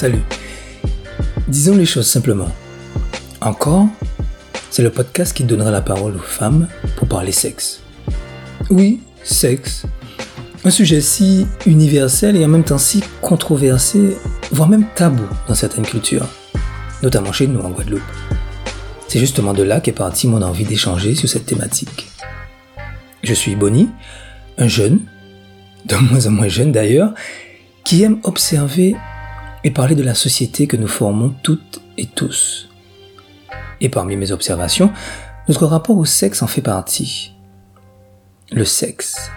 [0.00, 0.22] Salut.
[1.46, 2.48] Disons les choses simplement.
[3.42, 3.86] Encore,
[4.70, 7.82] c'est le podcast qui donnera la parole aux femmes pour parler sexe.
[8.70, 9.84] Oui, sexe.
[10.64, 14.16] Un sujet si universel et en même temps si controversé,
[14.52, 16.28] voire même tabou dans certaines cultures,
[17.02, 18.00] notamment chez nous en Guadeloupe.
[19.06, 22.08] C'est justement de là qu'est partie mon envie d'échanger sur cette thématique.
[23.22, 23.90] Je suis Bonnie,
[24.56, 25.00] un jeune,
[25.84, 27.12] de moins en moins jeune d'ailleurs,
[27.84, 28.96] qui aime observer
[29.64, 32.68] et parler de la société que nous formons toutes et tous.
[33.80, 34.92] Et parmi mes observations,
[35.48, 37.34] notre rapport au sexe en fait partie.
[38.52, 39.30] Le sexe.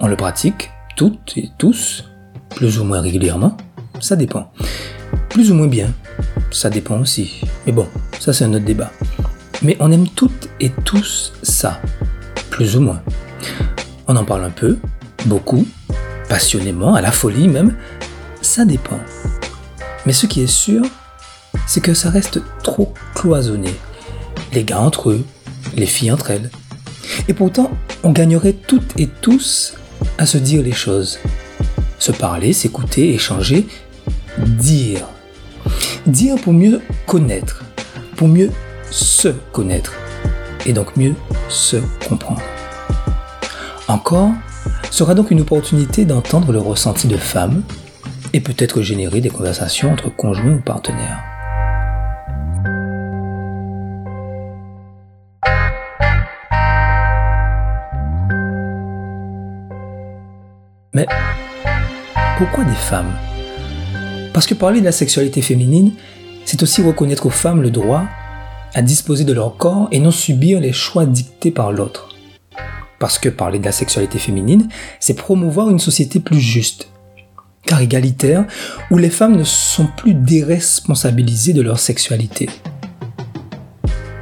[0.00, 2.04] On le pratique, toutes et tous,
[2.50, 3.56] plus ou moins régulièrement,
[4.00, 4.52] ça dépend.
[5.28, 5.92] Plus ou moins bien,
[6.50, 7.40] ça dépend aussi.
[7.66, 7.86] Mais bon,
[8.18, 8.90] ça c'est un autre débat.
[9.62, 11.80] Mais on aime toutes et tous ça,
[12.50, 13.02] plus ou moins.
[14.08, 14.78] On en parle un peu,
[15.26, 15.66] beaucoup,
[16.28, 17.76] passionnément, à la folie même,
[18.42, 19.00] ça dépend.
[20.04, 20.82] Mais ce qui est sûr,
[21.66, 23.74] c'est que ça reste trop cloisonné.
[24.52, 25.24] Les gars entre eux,
[25.76, 26.50] les filles entre elles.
[27.28, 27.70] Et pourtant,
[28.02, 29.74] on gagnerait toutes et tous
[30.18, 31.18] à se dire les choses.
[31.98, 33.66] Se parler, s'écouter, échanger,
[34.38, 35.06] dire.
[36.06, 37.62] Dire pour mieux connaître,
[38.16, 38.50] pour mieux
[38.90, 39.92] se connaître,
[40.66, 41.14] et donc mieux
[41.48, 41.76] se
[42.08, 42.42] comprendre.
[43.88, 44.30] Encore
[44.90, 47.62] sera donc une opportunité d'entendre le ressenti de femmes
[48.32, 51.22] et peut-être générer des conversations entre conjoints ou partenaires.
[60.94, 61.06] Mais
[62.36, 63.12] pourquoi des femmes?
[64.32, 65.92] Parce que parler de la sexualité féminine,
[66.44, 68.04] c'est aussi reconnaître aux femmes le droit
[68.74, 72.08] à disposer de leur corps et non subir les choix dictés par l'autre.
[72.98, 74.68] Parce que parler de la sexualité féminine,
[75.00, 76.91] c'est promouvoir une société plus juste,
[77.64, 78.44] car égalitaire,
[78.90, 82.48] où les femmes ne sont plus déresponsabilisées de leur sexualité.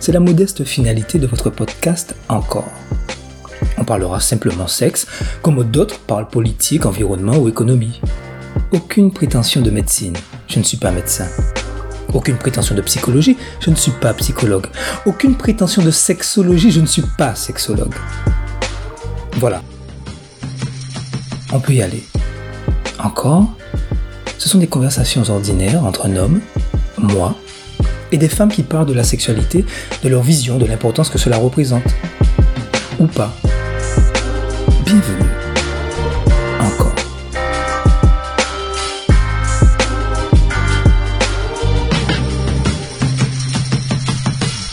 [0.00, 2.70] C'est la modeste finalité de votre podcast encore.
[3.78, 5.06] On parlera simplement sexe,
[5.42, 8.00] comme d'autres parlent politique, environnement ou économie.
[8.72, 11.26] Aucune prétention de médecine, je ne suis pas médecin.
[12.12, 14.66] Aucune prétention de psychologie, je ne suis pas psychologue.
[15.04, 17.94] Aucune prétention de sexologie, je ne suis pas sexologue.
[19.38, 19.62] Voilà.
[21.52, 22.04] On peut y aller.
[23.04, 23.44] Encore,
[24.38, 26.40] ce sont des conversations ordinaires entre un homme,
[26.96, 27.34] moi,
[28.12, 29.66] et des femmes qui parlent de la sexualité,
[30.02, 31.84] de leur vision, de l'importance que cela représente.
[32.98, 33.36] Ou pas.
[34.86, 35.33] Bienvenue.